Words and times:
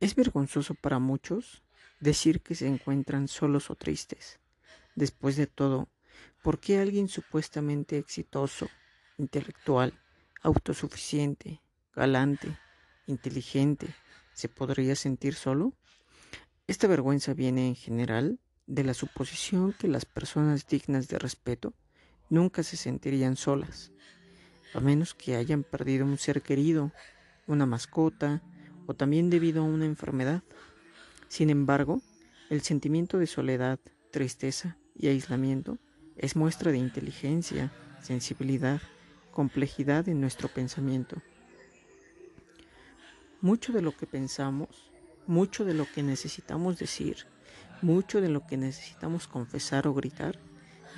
Es 0.00 0.14
vergonzoso 0.14 0.74
para 0.74 0.98
muchos 1.00 1.62
decir 1.98 2.40
que 2.40 2.54
se 2.54 2.68
encuentran 2.68 3.26
solos 3.26 3.70
o 3.70 3.74
tristes. 3.74 4.38
Después 4.94 5.36
de 5.36 5.46
todo, 5.48 5.88
¿por 6.42 6.60
qué 6.60 6.78
alguien 6.78 7.08
supuestamente 7.08 7.98
exitoso, 7.98 8.68
intelectual, 9.16 9.92
autosuficiente, 10.42 11.60
galante, 11.96 12.56
inteligente, 13.06 13.88
se 14.32 14.48
podría 14.48 14.94
sentir 14.94 15.34
solo? 15.34 15.72
Esta 16.68 16.86
vergüenza 16.86 17.34
viene 17.34 17.66
en 17.66 17.74
general 17.74 18.38
de 18.66 18.84
la 18.84 18.94
suposición 18.94 19.72
que 19.72 19.88
las 19.88 20.04
personas 20.04 20.66
dignas 20.68 21.08
de 21.08 21.18
respeto 21.18 21.74
nunca 22.30 22.62
se 22.62 22.76
sentirían 22.76 23.36
solas, 23.36 23.90
a 24.74 24.80
menos 24.80 25.14
que 25.14 25.34
hayan 25.34 25.64
perdido 25.64 26.04
un 26.04 26.18
ser 26.18 26.42
querido, 26.42 26.92
una 27.46 27.66
mascota, 27.66 28.42
o 28.88 28.94
también 28.94 29.28
debido 29.28 29.62
a 29.62 29.66
una 29.66 29.84
enfermedad. 29.84 30.42
Sin 31.28 31.50
embargo, 31.50 32.00
el 32.48 32.62
sentimiento 32.62 33.18
de 33.18 33.26
soledad, 33.26 33.78
tristeza 34.10 34.78
y 34.96 35.08
aislamiento 35.08 35.76
es 36.16 36.36
muestra 36.36 36.72
de 36.72 36.78
inteligencia, 36.78 37.70
sensibilidad, 38.00 38.80
complejidad 39.30 40.08
en 40.08 40.22
nuestro 40.22 40.48
pensamiento. 40.48 41.20
Mucho 43.42 43.74
de 43.74 43.82
lo 43.82 43.94
que 43.94 44.06
pensamos, 44.06 44.90
mucho 45.26 45.66
de 45.66 45.74
lo 45.74 45.86
que 45.94 46.02
necesitamos 46.02 46.78
decir, 46.78 47.26
mucho 47.82 48.22
de 48.22 48.30
lo 48.30 48.46
que 48.46 48.56
necesitamos 48.56 49.28
confesar 49.28 49.86
o 49.86 49.92
gritar, 49.92 50.40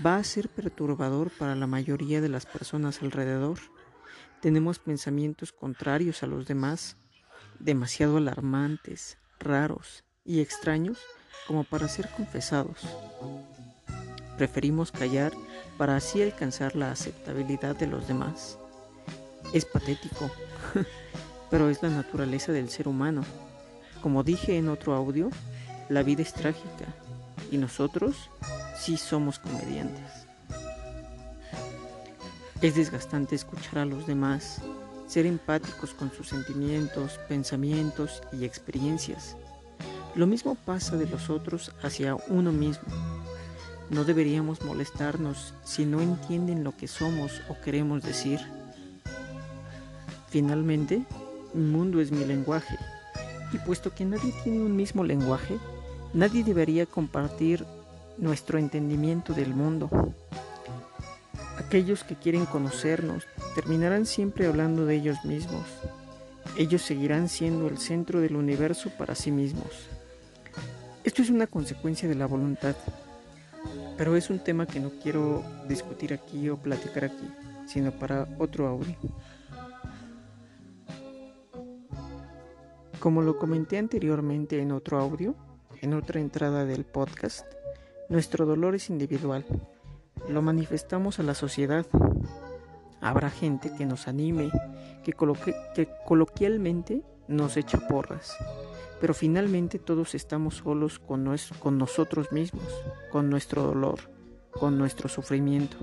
va 0.06 0.16
a 0.16 0.24
ser 0.24 0.48
perturbador 0.48 1.32
para 1.32 1.56
la 1.56 1.66
mayoría 1.66 2.20
de 2.20 2.28
las 2.28 2.46
personas 2.46 3.02
alrededor. 3.02 3.58
Tenemos 4.40 4.78
pensamientos 4.78 5.50
contrarios 5.50 6.22
a 6.22 6.28
los 6.28 6.46
demás, 6.46 6.96
demasiado 7.60 8.16
alarmantes, 8.16 9.18
raros 9.38 10.04
y 10.24 10.40
extraños 10.40 10.98
como 11.46 11.64
para 11.64 11.88
ser 11.88 12.08
confesados. 12.10 12.78
Preferimos 14.36 14.90
callar 14.90 15.32
para 15.76 15.96
así 15.96 16.22
alcanzar 16.22 16.74
la 16.74 16.90
aceptabilidad 16.90 17.76
de 17.76 17.86
los 17.86 18.08
demás. 18.08 18.58
Es 19.52 19.64
patético, 19.64 20.30
pero 21.50 21.68
es 21.68 21.82
la 21.82 21.90
naturaleza 21.90 22.52
del 22.52 22.70
ser 22.70 22.88
humano. 22.88 23.22
Como 24.02 24.22
dije 24.22 24.56
en 24.56 24.68
otro 24.68 24.94
audio, 24.94 25.30
la 25.88 26.02
vida 26.02 26.22
es 26.22 26.32
trágica 26.32 26.86
y 27.50 27.58
nosotros 27.58 28.30
sí 28.78 28.96
somos 28.96 29.38
comediantes. 29.38 30.26
Es 32.62 32.76
desgastante 32.76 33.34
escuchar 33.34 33.78
a 33.78 33.84
los 33.84 34.06
demás 34.06 34.60
ser 35.10 35.26
empáticos 35.26 35.92
con 35.92 36.12
sus 36.12 36.28
sentimientos, 36.28 37.18
pensamientos 37.28 38.22
y 38.32 38.44
experiencias. 38.44 39.36
Lo 40.14 40.28
mismo 40.28 40.54
pasa 40.54 40.96
de 40.96 41.08
los 41.08 41.30
otros 41.30 41.72
hacia 41.82 42.14
uno 42.28 42.52
mismo. 42.52 42.84
No 43.90 44.04
deberíamos 44.04 44.62
molestarnos 44.62 45.52
si 45.64 45.84
no 45.84 46.00
entienden 46.00 46.62
lo 46.62 46.76
que 46.76 46.86
somos 46.86 47.42
o 47.48 47.60
queremos 47.60 48.04
decir. 48.04 48.38
Finalmente, 50.28 51.02
mi 51.54 51.64
mundo 51.64 52.00
es 52.00 52.12
mi 52.12 52.24
lenguaje, 52.24 52.78
y 53.52 53.58
puesto 53.58 53.92
que 53.92 54.04
nadie 54.04 54.32
tiene 54.44 54.60
un 54.60 54.76
mismo 54.76 55.02
lenguaje, 55.02 55.58
nadie 56.14 56.44
debería 56.44 56.86
compartir 56.86 57.66
nuestro 58.16 58.60
entendimiento 58.60 59.32
del 59.32 59.54
mundo. 59.54 59.90
Aquellos 61.58 62.04
que 62.04 62.14
quieren 62.14 62.46
conocernos 62.46 63.26
terminarán 63.54 64.06
siempre 64.06 64.46
hablando 64.46 64.86
de 64.86 64.96
ellos 64.96 65.24
mismos. 65.24 65.66
Ellos 66.56 66.82
seguirán 66.82 67.28
siendo 67.28 67.68
el 67.68 67.78
centro 67.78 68.20
del 68.20 68.36
universo 68.36 68.90
para 68.98 69.14
sí 69.14 69.30
mismos. 69.30 69.88
Esto 71.04 71.22
es 71.22 71.30
una 71.30 71.46
consecuencia 71.46 72.08
de 72.08 72.14
la 72.14 72.26
voluntad, 72.26 72.76
pero 73.96 74.16
es 74.16 74.30
un 74.30 74.38
tema 74.38 74.66
que 74.66 74.80
no 74.80 74.90
quiero 75.02 75.42
discutir 75.68 76.12
aquí 76.12 76.48
o 76.48 76.56
platicar 76.56 77.04
aquí, 77.04 77.28
sino 77.66 77.92
para 77.92 78.28
otro 78.38 78.66
audio. 78.66 78.96
Como 82.98 83.22
lo 83.22 83.38
comenté 83.38 83.78
anteriormente 83.78 84.60
en 84.60 84.72
otro 84.72 84.98
audio, 84.98 85.34
en 85.80 85.94
otra 85.94 86.20
entrada 86.20 86.66
del 86.66 86.84
podcast, 86.84 87.46
nuestro 88.10 88.44
dolor 88.44 88.74
es 88.74 88.90
individual. 88.90 89.46
Lo 90.28 90.42
manifestamos 90.42 91.18
a 91.18 91.22
la 91.22 91.34
sociedad, 91.34 91.86
Habrá 93.00 93.30
gente 93.30 93.72
que 93.76 93.86
nos 93.86 94.08
anime, 94.08 94.50
que, 95.04 95.12
que 95.74 95.88
coloquialmente 96.06 97.02
nos 97.28 97.56
echa 97.56 97.78
porras, 97.88 98.36
pero 99.00 99.14
finalmente 99.14 99.78
todos 99.78 100.14
estamos 100.14 100.56
solos 100.56 100.98
con, 100.98 101.34
con 101.58 101.78
nosotros 101.78 102.32
mismos, 102.32 102.66
con 103.10 103.30
nuestro 103.30 103.62
dolor, 103.62 104.00
con 104.50 104.76
nuestro 104.76 105.08
sufrimiento. 105.08 105.76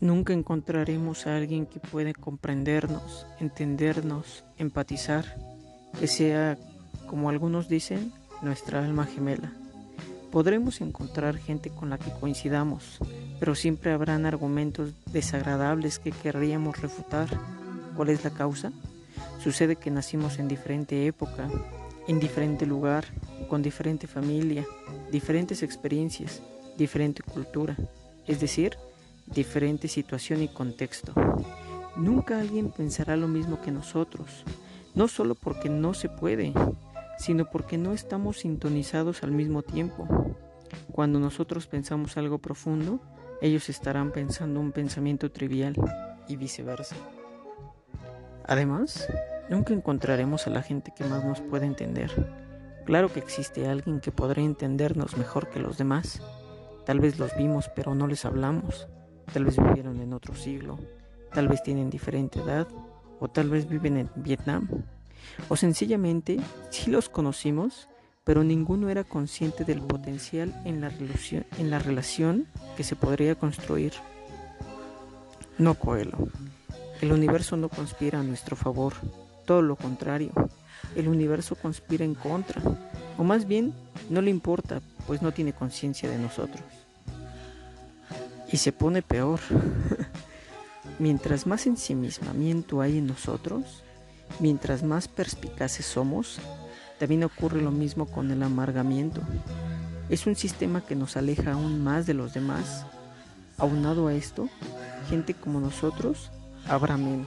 Nunca 0.00 0.32
encontraremos 0.32 1.26
a 1.26 1.36
alguien 1.36 1.66
que 1.66 1.78
pueda 1.78 2.14
comprendernos, 2.14 3.26
entendernos, 3.38 4.44
empatizar, 4.56 5.24
que 5.98 6.06
sea, 6.06 6.56
como 7.06 7.28
algunos 7.28 7.68
dicen, 7.68 8.12
nuestra 8.40 8.82
alma 8.82 9.04
gemela. 9.04 9.52
Podremos 10.30 10.80
encontrar 10.80 11.36
gente 11.38 11.70
con 11.70 11.90
la 11.90 11.98
que 11.98 12.12
coincidamos, 12.12 12.98
pero 13.40 13.56
siempre 13.56 13.92
habrán 13.92 14.26
argumentos 14.26 14.92
desagradables 15.06 15.98
que 15.98 16.12
querríamos 16.12 16.80
refutar. 16.80 17.28
¿Cuál 17.96 18.10
es 18.10 18.22
la 18.22 18.30
causa? 18.30 18.70
Sucede 19.42 19.74
que 19.74 19.90
nacimos 19.90 20.38
en 20.38 20.46
diferente 20.46 21.06
época, 21.06 21.48
en 22.06 22.20
diferente 22.20 22.64
lugar, 22.64 23.06
con 23.48 23.60
diferente 23.60 24.06
familia, 24.06 24.64
diferentes 25.10 25.64
experiencias, 25.64 26.42
diferente 26.78 27.22
cultura, 27.22 27.76
es 28.28 28.38
decir, 28.40 28.76
diferente 29.26 29.88
situación 29.88 30.42
y 30.42 30.48
contexto. 30.48 31.12
Nunca 31.96 32.38
alguien 32.38 32.70
pensará 32.70 33.16
lo 33.16 33.26
mismo 33.26 33.60
que 33.60 33.72
nosotros, 33.72 34.44
no 34.94 35.08
solo 35.08 35.34
porque 35.34 35.68
no 35.68 35.92
se 35.92 36.08
puede, 36.08 36.52
sino 37.18 37.44
porque 37.44 37.76
no 37.76 37.92
estamos 37.92 38.38
sintonizados 38.38 39.22
al 39.22 39.32
mismo 39.32 39.62
tiempo. 39.62 40.08
Cuando 40.92 41.18
nosotros 41.18 41.66
pensamos 41.66 42.16
algo 42.16 42.38
profundo, 42.38 43.00
ellos 43.40 43.68
estarán 43.68 44.12
pensando 44.12 44.60
un 44.60 44.72
pensamiento 44.72 45.30
trivial 45.30 45.74
y 46.28 46.36
viceversa. 46.36 46.96
Además, 48.44 49.08
nunca 49.48 49.72
encontraremos 49.72 50.46
a 50.46 50.50
la 50.50 50.62
gente 50.62 50.92
que 50.94 51.04
más 51.04 51.24
nos 51.24 51.40
pueda 51.40 51.66
entender. 51.66 52.10
Claro 52.84 53.12
que 53.12 53.20
existe 53.20 53.68
alguien 53.68 54.00
que 54.00 54.10
podría 54.10 54.44
entendernos 54.44 55.16
mejor 55.16 55.48
que 55.50 55.60
los 55.60 55.78
demás. 55.78 56.22
Tal 56.84 56.98
vez 56.98 57.18
los 57.18 57.36
vimos 57.36 57.70
pero 57.74 57.94
no 57.94 58.06
les 58.06 58.24
hablamos. 58.24 58.88
Tal 59.32 59.44
vez 59.44 59.56
vivieron 59.56 60.00
en 60.00 60.12
otro 60.12 60.34
siglo. 60.34 60.78
Tal 61.32 61.46
vez 61.46 61.62
tienen 61.62 61.90
diferente 61.90 62.40
edad. 62.40 62.66
O 63.20 63.28
tal 63.28 63.50
vez 63.50 63.68
viven 63.68 63.98
en 63.98 64.10
Vietnam. 64.16 64.68
O 65.48 65.56
sencillamente, 65.56 66.40
sí 66.70 66.90
los 66.90 67.08
conocimos, 67.10 67.89
pero 68.30 68.44
ninguno 68.44 68.90
era 68.90 69.02
consciente 69.02 69.64
del 69.64 69.82
potencial 69.82 70.54
en 70.64 70.80
la, 70.80 70.88
relación, 71.80 72.46
que 72.76 72.84
se 72.84 72.94
podría 72.94 73.34
construir. 73.34 73.92
No 75.58 75.74
Coelho. 75.74 76.28
El 77.00 77.10
universo 77.10 77.56
no 77.56 77.68
conspira 77.68 78.20
a 78.20 78.22
nuestro 78.22 78.54
favor, 78.54 78.92
todo 79.46 79.62
lo 79.62 79.74
contrario. 79.74 80.30
El 80.94 81.08
universo 81.08 81.56
conspira 81.56 82.04
en 82.04 82.14
contra, 82.14 82.62
o 83.18 83.24
más 83.24 83.48
bien 83.48 83.74
no 84.10 84.22
le 84.22 84.30
importa, 84.30 84.80
pues 85.08 85.22
no 85.22 85.32
tiene 85.32 85.52
conciencia 85.52 86.08
de 86.08 86.18
nosotros. 86.18 86.62
Y 88.52 88.58
se 88.58 88.70
pone 88.70 89.02
peor. 89.02 89.40
Mientras 91.00 91.48
más 91.48 91.66
ensimismamiento 91.66 92.80
hay 92.80 92.98
en 92.98 93.08
nosotros, 93.08 93.82
Mientras 94.38 94.82
más 94.82 95.08
perspicaces 95.08 95.84
somos, 95.84 96.38
también 97.00 97.24
ocurre 97.24 97.62
lo 97.62 97.70
mismo 97.70 98.04
con 98.04 98.30
el 98.30 98.42
amargamiento. 98.42 99.22
Es 100.10 100.26
un 100.26 100.36
sistema 100.36 100.82
que 100.82 100.94
nos 100.94 101.16
aleja 101.16 101.52
aún 101.52 101.82
más 101.82 102.04
de 102.04 102.12
los 102.12 102.34
demás. 102.34 102.84
Aunado 103.56 104.08
a 104.08 104.12
esto, 104.12 104.50
gente 105.08 105.32
como 105.32 105.60
nosotros 105.60 106.30
habrá 106.68 106.98
menos. 106.98 107.26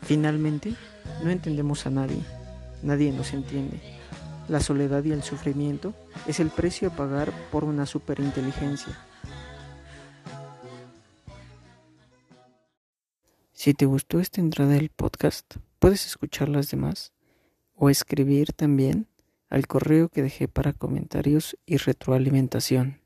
Finalmente, 0.00 0.74
no 1.22 1.28
entendemos 1.28 1.86
a 1.86 1.90
nadie. 1.90 2.22
Nadie 2.82 3.12
nos 3.12 3.34
entiende. 3.34 3.78
La 4.48 4.60
soledad 4.60 5.04
y 5.04 5.12
el 5.12 5.22
sufrimiento 5.22 5.92
es 6.26 6.40
el 6.40 6.48
precio 6.48 6.88
a 6.88 6.96
pagar 6.96 7.30
por 7.50 7.64
una 7.64 7.84
superinteligencia. 7.84 8.98
Si 13.52 13.74
te 13.74 13.84
gustó 13.84 14.20
esta 14.20 14.40
entrada 14.40 14.72
del 14.72 14.88
podcast, 14.88 15.56
puedes 15.78 16.06
escuchar 16.06 16.48
las 16.48 16.70
demás 16.70 17.12
o 17.82 17.90
escribir 17.90 18.52
también 18.52 19.08
al 19.50 19.66
correo 19.66 20.08
que 20.08 20.22
dejé 20.22 20.46
para 20.46 20.72
comentarios 20.72 21.58
y 21.66 21.78
retroalimentación. 21.78 23.01